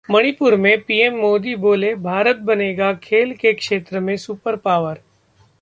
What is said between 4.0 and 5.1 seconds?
super power